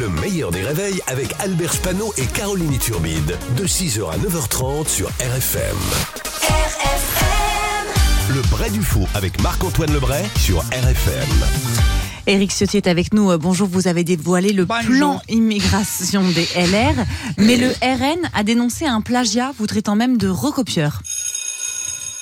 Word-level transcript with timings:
Le 0.00 0.08
meilleur 0.08 0.50
des 0.50 0.62
réveils 0.62 1.00
avec 1.06 1.28
Albert 1.38 1.72
Spano 1.72 2.12
et 2.16 2.26
Caroline 2.26 2.76
Turbide. 2.78 3.38
De 3.56 3.64
6h 3.64 4.10
à 4.10 4.16
9h30 4.18 4.88
sur 4.88 5.06
RFM. 5.06 5.76
Le 8.34 8.42
Bray 8.50 8.70
du 8.72 8.82
Faux 8.82 9.06
avec 9.14 9.40
Marc-Antoine 9.40 9.92
Lebray 9.92 10.24
sur 10.36 10.58
RFM. 10.60 11.94
Éric 12.26 12.50
Ciotti 12.50 12.78
est 12.78 12.88
avec 12.88 13.14
nous. 13.14 13.36
Bonjour, 13.38 13.68
vous 13.68 13.86
avez 13.86 14.02
dévoilé 14.02 14.52
le 14.52 14.66
plan 14.66 15.20
immigration 15.28 16.22
des 16.28 16.48
LR, 16.56 17.04
mais 17.38 17.56
le 17.56 17.68
RN 17.68 18.28
a 18.32 18.42
dénoncé 18.42 18.86
un 18.86 19.00
plagiat, 19.00 19.52
vous 19.58 19.66
traitant 19.66 19.94
même 19.94 20.16
de 20.16 20.28
recopieur. 20.28 21.02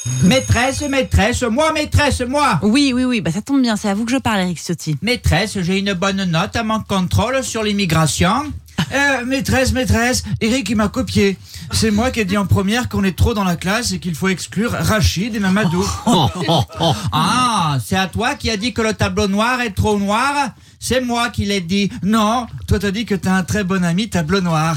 Maîtresse, 0.24 0.82
maîtresse, 0.82 1.42
moi, 1.42 1.72
maîtresse, 1.72 2.22
moi 2.22 2.58
Oui, 2.62 2.92
oui, 2.94 3.04
oui, 3.04 3.20
bah 3.20 3.30
ça 3.30 3.40
tombe 3.40 3.62
bien, 3.62 3.76
c'est 3.76 3.88
à 3.88 3.94
vous 3.94 4.04
que 4.04 4.10
je 4.10 4.16
parle, 4.16 4.40
Éric 4.40 4.58
Ciotti. 4.58 4.96
Maîtresse, 5.02 5.60
j'ai 5.60 5.78
une 5.78 5.92
bonne 5.92 6.24
note 6.24 6.56
à 6.56 6.64
mon 6.64 6.80
contrôle 6.80 7.42
sur 7.44 7.62
l'immigration. 7.62 8.30
Euh, 8.92 9.24
maîtresse, 9.24 9.72
maîtresse, 9.72 10.22
Eric 10.40 10.68
il 10.68 10.76
m'a 10.76 10.88
copié. 10.88 11.38
C'est 11.70 11.90
moi 11.90 12.10
qui 12.10 12.20
ai 12.20 12.24
dit 12.26 12.36
en 12.36 12.44
première 12.44 12.90
qu'on 12.90 13.04
est 13.04 13.16
trop 13.16 13.32
dans 13.32 13.44
la 13.44 13.56
classe 13.56 13.92
et 13.92 13.98
qu'il 13.98 14.14
faut 14.14 14.28
exclure 14.28 14.72
Rachid 14.72 15.34
et 15.34 15.38
Mamadou. 15.38 15.86
ah, 17.12 17.78
c'est 17.82 17.96
à 17.96 18.06
toi 18.06 18.34
qui 18.34 18.50
a 18.50 18.56
dit 18.58 18.74
que 18.74 18.82
le 18.82 18.92
tableau 18.92 19.28
noir 19.28 19.62
est 19.62 19.70
trop 19.70 19.98
noir 19.98 20.50
C'est 20.78 21.00
moi 21.00 21.30
qui 21.30 21.46
l'ai 21.46 21.60
dit. 21.60 21.90
Non, 22.02 22.46
toi 22.66 22.78
t'as 22.78 22.90
dit 22.90 23.06
que 23.06 23.14
t'as 23.14 23.34
un 23.34 23.44
très 23.44 23.64
bon 23.64 23.82
ami 23.82 24.10
tableau 24.10 24.42
noir. 24.42 24.76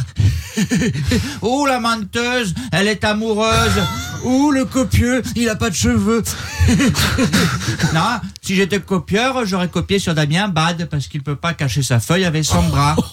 oh 1.41 1.66
la 1.66 1.80
menteuse, 1.81 2.53
elle 2.71 2.88
est 2.88 3.03
amoureuse. 3.03 3.81
Ouh 4.25 4.49
le 4.49 4.65
copieux, 4.65 5.21
il 5.35 5.47
a 5.49 5.55
pas 5.55 5.70
de 5.70 5.75
cheveux. 5.75 6.23
non, 7.93 8.20
si 8.41 8.55
j'étais 8.55 8.79
copieur, 8.79 9.45
j'aurais 9.45 9.67
copié 9.70 9.99
sur 9.99 10.16
Damien 10.16 10.47
Bad 10.47 10.88
parce 10.89 11.07
qu'il 11.07 11.21
peut 11.21 11.35
pas 11.35 11.53
cacher 11.53 11.83
sa 11.83 11.99
feuille 11.99 12.25
avec 12.25 12.43
son 12.43 12.63
bras. 12.63 12.95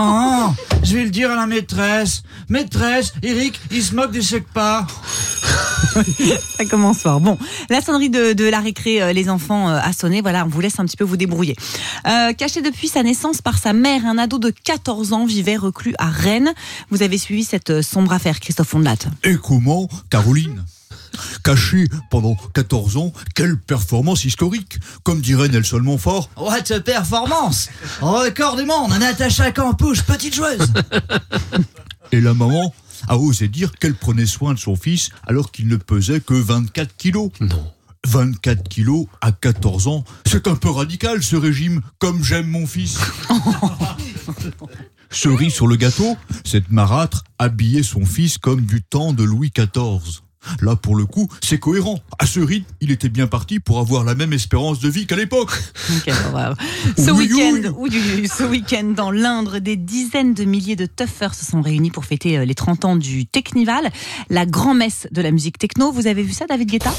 Oh, 0.00 0.54
je 0.84 0.96
vais 0.96 1.04
le 1.04 1.10
dire 1.10 1.32
à 1.32 1.34
la 1.34 1.46
maîtresse. 1.48 2.22
Maîtresse, 2.48 3.12
Eric, 3.20 3.60
il 3.72 3.82
se 3.82 3.96
moque 3.96 4.12
des 4.12 4.20
pas. 4.54 4.86
Ça 6.56 6.64
commence 6.64 6.98
fort. 6.98 7.20
Bon, 7.20 7.38
la 7.70 7.80
sonnerie 7.80 8.10
de, 8.10 8.32
de 8.32 8.44
la 8.44 8.60
récré, 8.60 9.02
euh, 9.02 9.12
les 9.12 9.28
enfants 9.28 9.68
euh, 9.68 9.78
a 9.82 9.92
sonné. 9.92 10.20
Voilà, 10.20 10.44
on 10.44 10.48
vous 10.48 10.60
laisse 10.60 10.78
un 10.78 10.84
petit 10.84 10.96
peu 10.96 11.04
vous 11.04 11.16
débrouiller. 11.16 11.56
Euh, 12.06 12.32
caché 12.32 12.62
depuis 12.62 12.88
sa 12.88 13.02
naissance 13.02 13.42
par 13.42 13.58
sa 13.58 13.72
mère, 13.72 14.06
un 14.06 14.18
ado 14.18 14.38
de 14.38 14.50
14 14.50 15.12
ans 15.12 15.26
vivait 15.26 15.56
reclus 15.56 15.94
à 15.98 16.08
Rennes. 16.10 16.52
Vous 16.90 17.02
avez 17.02 17.18
suivi 17.18 17.44
cette 17.44 17.70
euh, 17.70 17.82
sombre 17.82 18.12
affaire, 18.12 18.40
Christophe 18.40 18.74
Ondelat. 18.74 18.96
Et 19.24 19.36
comment, 19.36 19.88
Caroline? 20.10 20.64
Caché 21.42 21.86
pendant 22.10 22.36
14 22.54 22.96
ans, 22.96 23.12
quelle 23.34 23.56
performance 23.58 24.24
historique 24.24 24.78
Comme 25.02 25.20
dirait 25.20 25.48
Nelson 25.48 25.80
Montfort, 25.82 26.30
What 26.36 26.70
a 26.70 26.80
performance 26.80 27.70
Record 28.00 28.56
du 28.56 28.64
monde, 28.64 28.92
Natacha 29.00 29.50
Campouche, 29.50 30.02
petite 30.02 30.34
joueuse. 30.34 30.70
et 32.12 32.20
la 32.20 32.34
maman? 32.34 32.72
A 33.08 33.16
osé 33.16 33.48
dire 33.48 33.72
qu'elle 33.72 33.94
prenait 33.94 34.26
soin 34.26 34.54
de 34.54 34.58
son 34.58 34.76
fils 34.76 35.10
alors 35.26 35.50
qu'il 35.50 35.68
ne 35.68 35.76
pesait 35.76 36.20
que 36.20 36.34
24 36.34 36.96
kilos. 36.96 37.30
Non. 37.40 37.72
24 38.06 38.68
kilos 38.68 39.06
à 39.20 39.32
14 39.32 39.88
ans, 39.88 40.04
c'est 40.24 40.46
un 40.46 40.54
peu 40.54 40.70
radical 40.70 41.22
ce 41.22 41.36
régime, 41.36 41.82
comme 41.98 42.22
j'aime 42.22 42.46
mon 42.46 42.66
fils. 42.66 42.98
Cerise 45.10 45.52
sur 45.52 45.66
le 45.66 45.76
gâteau, 45.76 46.16
cette 46.44 46.70
marâtre 46.70 47.24
habillait 47.38 47.82
son 47.82 48.04
fils 48.04 48.38
comme 48.38 48.62
du 48.62 48.82
temps 48.82 49.12
de 49.12 49.24
Louis 49.24 49.50
XIV. 49.56 50.22
Là, 50.60 50.76
pour 50.76 50.96
le 50.96 51.04
coup, 51.04 51.28
c'est 51.42 51.58
cohérent. 51.58 51.98
À 52.18 52.26
ce 52.26 52.40
rythme, 52.40 52.66
il 52.80 52.90
était 52.90 53.08
bien 53.08 53.26
parti 53.26 53.60
pour 53.60 53.78
avoir 53.78 54.04
la 54.04 54.14
même 54.14 54.32
espérance 54.32 54.80
de 54.80 54.88
vie 54.88 55.06
qu'à 55.06 55.16
l'époque. 55.16 55.50
Horreur. 56.30 56.56
Ce 56.96 57.10
week-end, 57.10 57.74
ce 58.36 58.44
week-end 58.44 58.92
dans 58.96 59.10
l'Indre, 59.10 59.58
des 59.58 59.76
dizaines 59.76 60.34
de 60.34 60.44
milliers 60.44 60.76
de 60.76 60.86
tuffers 60.86 61.34
se 61.34 61.44
sont 61.44 61.60
réunis 61.60 61.90
pour 61.90 62.04
fêter 62.04 62.38
euh, 62.38 62.44
les 62.44 62.54
30 62.54 62.84
ans 62.84 62.96
du 62.96 63.26
Technival, 63.26 63.90
la 64.30 64.46
grand-messe 64.46 65.06
de 65.10 65.22
la 65.22 65.30
musique 65.30 65.58
techno. 65.58 65.92
Vous 65.92 66.06
avez 66.06 66.22
vu 66.22 66.32
ça, 66.32 66.46
David 66.46 66.70
Guetta? 66.70 66.92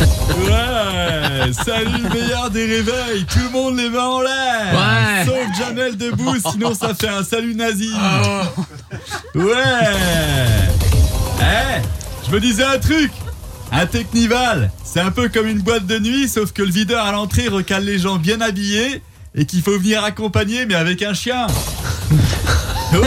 Ouais, 0.00 1.52
salut 1.64 2.02
le 2.02 2.08
meilleur 2.08 2.50
des 2.50 2.66
réveils, 2.66 3.24
tout 3.24 3.40
le 3.40 3.50
monde 3.50 3.76
les 3.76 3.88
mains 3.88 4.06
en 4.06 4.20
l'air. 4.20 4.72
Ouais. 4.72 5.24
Sauf 5.26 5.58
Jamel 5.58 5.96
debout, 5.96 6.36
sinon 6.52 6.74
ça 6.74 6.94
fait 6.94 7.08
un 7.08 7.24
salut 7.24 7.54
nazi. 7.54 7.90
Ouais. 9.34 9.44
Je 12.28 12.34
me 12.34 12.40
disais 12.40 12.64
un 12.64 12.78
truc. 12.78 13.10
Un 13.72 13.86
Technival, 13.86 14.70
c'est 14.84 15.00
un 15.00 15.10
peu 15.10 15.28
comme 15.28 15.46
une 15.46 15.60
boîte 15.60 15.86
de 15.86 15.98
nuit, 15.98 16.28
sauf 16.28 16.52
que 16.52 16.62
le 16.62 16.70
videur 16.70 17.04
à 17.04 17.12
l'entrée 17.12 17.48
recale 17.48 17.84
les 17.84 17.98
gens 17.98 18.16
bien 18.16 18.40
habillés 18.40 19.02
et 19.34 19.44
qu'il 19.44 19.62
faut 19.62 19.78
venir 19.78 20.04
accompagner, 20.04 20.66
mais 20.66 20.74
avec 20.74 21.02
un 21.02 21.14
chien. 21.14 21.46
Ouais. 22.90 23.02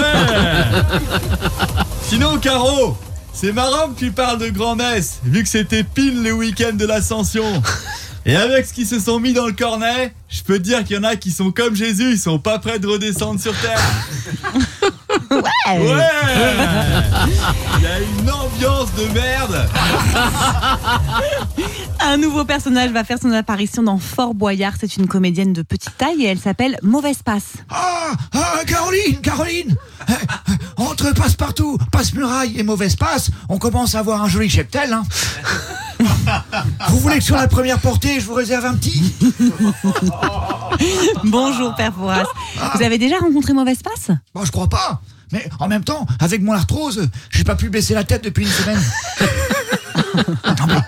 Sinon, 2.03 2.37
Caro, 2.37 2.95
c'est 3.33 3.51
marrant 3.51 3.89
que 3.89 3.97
tu 3.97 4.11
parles 4.11 4.37
de 4.37 4.49
grand-messe, 4.49 5.21
vu 5.23 5.41
que 5.41 5.49
c'était 5.49 5.83
pile 5.83 6.21
le 6.21 6.33
week-end 6.33 6.73
de 6.73 6.85
l'ascension. 6.85 7.63
Et 8.23 8.35
avec 8.35 8.67
ce 8.67 8.73
qu'ils 8.73 8.85
se 8.85 8.99
sont 8.99 9.19
mis 9.19 9.33
dans 9.33 9.47
le 9.47 9.53
cornet, 9.53 10.13
je 10.29 10.43
peux 10.43 10.59
te 10.59 10.63
dire 10.63 10.83
qu'il 10.83 10.97
y 10.97 10.99
en 10.99 11.03
a 11.03 11.15
qui 11.15 11.31
sont 11.31 11.51
comme 11.51 11.75
Jésus, 11.75 12.11
ils 12.11 12.19
sont 12.19 12.37
pas 12.37 12.59
prêts 12.59 12.77
de 12.77 12.85
redescendre 12.85 13.41
sur 13.41 13.59
terre. 13.59 13.81
Ouais 15.31 15.41
Il 17.77 17.83
y 17.83 17.87
a 17.87 17.99
une 17.99 18.29
ambiance 18.29 18.93
de 18.95 19.05
merde 19.13 19.67
Un 22.01 22.17
nouveau 22.17 22.43
personnage 22.45 22.91
va 22.91 23.03
faire 23.03 23.17
son 23.21 23.31
apparition 23.31 23.83
dans 23.83 23.97
Fort 23.97 24.33
Boyard. 24.33 24.73
C'est 24.79 24.97
une 24.97 25.07
comédienne 25.07 25.53
de 25.53 25.61
petite 25.61 25.97
taille 25.97 26.23
et 26.23 26.27
elle 26.27 26.39
s'appelle 26.39 26.77
Mauvaise 26.83 27.21
Passe. 27.23 27.53
Ah, 27.69 28.11
ah, 28.33 28.59
Caroline, 28.67 29.21
Caroline 29.21 29.75
Eh, 30.09 30.13
Entre 30.77 31.13
passe-partout, 31.13 31.77
passe-muraille 31.91 32.59
et 32.59 32.63
mauvaise 32.63 32.95
passe, 32.95 33.29
on 33.49 33.57
commence 33.57 33.95
à 33.95 33.99
avoir 33.99 34.21
un 34.23 34.27
joli 34.27 34.49
cheptel. 34.49 34.93
Hein. 34.93 35.03
Vous 36.89 36.97
voulez 36.97 37.19
que 37.19 37.23
sur 37.23 37.35
la 37.35 37.47
première 37.47 37.77
portée, 37.79 38.19
je 38.19 38.25
vous 38.25 38.33
réserve 38.33 38.65
un 38.65 38.73
petit 38.73 39.13
Bonjour 41.23 41.75
Père 41.75 41.93
Fouras. 41.93 42.23
Vous 42.75 42.83
avez 42.83 42.97
déjà 42.97 43.17
rencontré 43.17 43.53
Mauvaise 43.53 43.81
Passe? 43.83 44.15
Bon, 44.33 44.45
je 44.45 44.51
crois 44.51 44.69
pas. 44.69 45.01
Mais 45.31 45.47
en 45.59 45.67
même 45.67 45.83
temps, 45.83 46.05
avec 46.19 46.41
mon 46.41 46.53
arthrose, 46.53 47.07
j'ai 47.29 47.43
pas 47.43 47.55
pu 47.55 47.69
baisser 47.69 47.93
la 47.93 48.03
tête 48.03 48.23
depuis 48.23 48.43
une 48.45 48.51
semaine. 48.51 48.81
Non, 50.13 50.67
mais- 50.67 50.81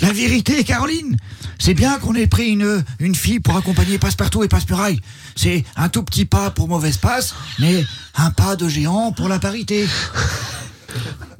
La 0.00 0.12
vérité, 0.12 0.62
Caroline, 0.64 1.16
c'est 1.58 1.74
bien 1.74 1.98
qu'on 1.98 2.14
ait 2.14 2.26
pris 2.28 2.50
une, 2.50 2.84
une 3.00 3.14
fille 3.16 3.40
pour 3.40 3.56
accompagner 3.56 3.98
Passepartout 3.98 4.44
et 4.44 4.48
Passe-Muraille. 4.48 5.00
C'est 5.34 5.64
un 5.76 5.88
tout 5.88 6.02
petit 6.04 6.24
pas 6.24 6.50
pour 6.50 6.68
Mauvaise 6.68 6.98
Passe, 6.98 7.34
mais 7.58 7.84
un 8.16 8.30
pas 8.30 8.54
de 8.54 8.68
géant 8.68 9.10
pour 9.12 9.28
la 9.28 9.38
parité. 9.40 9.88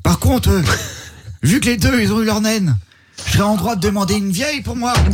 Par 0.03 0.19
contre, 0.19 0.51
euh, 0.51 0.63
vu 1.43 1.61
que 1.61 1.67
les 1.67 1.77
deux, 1.77 2.01
ils 2.03 2.13
ont 2.13 2.21
eu 2.21 2.25
leur 2.25 2.41
naine, 2.41 2.77
je 3.27 3.33
serais 3.35 3.43
en 3.45 3.55
droit 3.57 3.77
de 3.77 3.81
demander 3.83 4.15
une 4.15 4.33
vieille 4.33 4.63
pour 4.63 4.75
moi. 4.77 4.93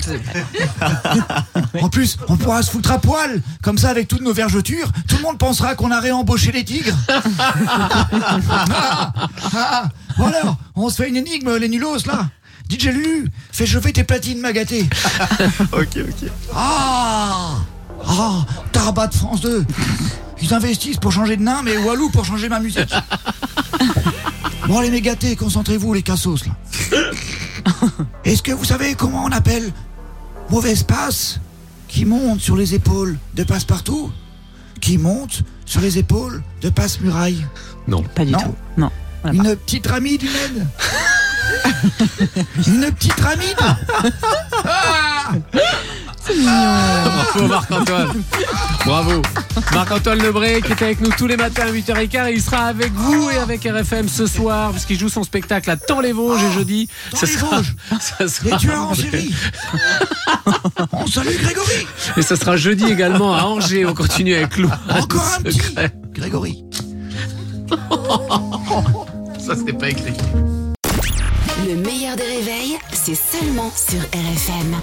En 1.81 1.89
plus, 1.89 2.17
on 2.29 2.37
pourra 2.37 2.63
se 2.63 2.71
foutre 2.71 2.91
à 2.93 2.99
poil. 2.99 3.41
Comme 3.63 3.79
ça, 3.79 3.91
avec 3.91 4.09
toutes 4.09 4.23
nos 4.23 4.33
vergetures, 4.33 4.91
tout 5.09 5.17
le 5.17 5.23
monde 5.23 5.39
pensera 5.39 5.75
qu'on 5.75 5.91
a 5.91 6.01
réembauché 6.01 6.53
les 6.53 6.65
tigres. 6.65 6.97
Ah, 8.13 9.13
ah, 9.55 9.89
bon 10.19 10.27
alors, 10.27 10.57
on 10.75 10.89
se 10.91 10.97
fait 11.03 11.09
une 11.09 11.17
énigme, 11.17 11.57
les 11.57 11.69
nulos, 11.69 12.07
là. 12.07 12.29
DJ 12.69 12.87
Lulu, 12.87 13.29
fais 13.53 13.67
chauffer 13.67 13.93
tes 13.93 14.05
platines, 14.05 14.41
ma 14.41 14.53
gâtée. 14.53 14.89
Ok, 15.73 15.97
ok. 15.99 16.31
Ah 16.55 17.57
Ah 18.07 18.45
Tarbat 18.73 19.09
de 19.09 19.15
France 19.15 19.41
2 19.41 19.65
Ils 20.43 20.55
investissent 20.55 20.99
pour 20.99 21.13
changer 21.13 21.37
de 21.37 21.43
nain, 21.43 21.63
mais 21.65 21.77
Walou 21.79 22.11
pour 22.11 22.25
changer 22.25 22.49
ma 22.49 22.61
musique. 22.61 22.93
Bon, 24.67 24.81
les 24.81 24.91
mégatés, 24.91 25.35
concentrez-vous, 25.37 25.95
les 25.95 26.03
cassos, 26.03 26.45
là. 26.47 26.53
Est-ce 28.25 28.43
que 28.43 28.53
vous 28.53 28.65
savez 28.65 28.95
comment 28.95 29.25
on 29.25 29.33
appelle 29.33 29.73
mauvaise 30.51 30.83
passe? 30.85 31.41
Qui 31.91 32.05
monte 32.05 32.41
sur 32.41 32.57
les 32.57 32.75
épaules 32.75 33.19
de 33.35 33.43
passe-partout 33.45 34.11
qui 34.81 34.97
monte 34.97 35.43
sur 35.67 35.81
les 35.83 35.99
épaules 35.99 36.43
de 36.63 36.71
passe-muraille 36.71 37.45
Pas 38.15 38.25
du 38.25 38.33
Non. 38.33 38.39
tout. 38.39 38.55
Non. 38.79 38.91
Une 39.33 39.55
petite 39.57 39.87
ramide 39.89 40.23
humaine 40.23 40.67
Une 42.67 42.91
petite 42.93 43.21
ramide 43.21 43.57
Bravo 47.35 47.47
Marc-Antoine. 47.49 48.23
Bravo. 48.87 49.23
Marc-Antoine 49.73 50.19
Lebré 50.23 50.63
qui 50.63 50.73
est 50.73 50.83
avec 50.83 51.01
nous 51.01 51.11
tous 51.11 51.27
les 51.27 51.37
matins 51.37 51.65
à 51.67 51.73
8h15 51.73 52.29
et 52.31 52.35
il 52.35 52.43
sera 52.43 52.67
avec 52.67 52.93
vous 52.93 53.29
et 53.31 53.37
avec 53.37 53.65
RFM 53.65 54.09
ce 54.09 54.27
soir 54.27 54.71
puisqu'il 54.71 54.99
joue 54.99 55.09
son 55.09 55.25
spectacle 55.25 55.71
à 55.71 55.77
Tant 55.77 56.01
les 56.01 56.13
Vosges 56.13 56.43
et 56.43 56.53
jeudi. 56.53 56.89
Dans 57.13 57.19
Ça 57.19 57.27
les 57.27 57.33
sera, 57.33 57.57
Vosges. 57.57 57.75
ça 58.01 58.15
Les 58.25 58.29
sera, 58.29 58.57
tueurs 58.59 58.83
en 58.91 58.95
série 58.95 59.35
salue 61.11 61.37
Grégory 61.37 61.87
et 62.17 62.23
ça 62.23 62.37
sera 62.37 62.57
jeudi 62.57 62.85
également 62.87 63.35
à 63.35 63.43
Angers. 63.43 63.85
On 63.85 63.95
continue 63.95 64.35
avec 64.35 64.57
Lou. 64.57 64.71
Encore 64.89 65.35
un 65.39 65.43
petit 65.43 65.59
Secret. 65.59 65.93
Grégory 66.13 66.65
Ça 69.39 69.57
c'était 69.57 69.73
pas 69.73 69.91
écrit. 69.91 70.15
Le 71.67 71.77
meilleur 71.77 72.17
des 72.17 72.23
réveils, 72.23 72.79
c'est 72.93 73.15
seulement 73.15 73.71
sur 73.75 74.01
RFM. 74.01 74.77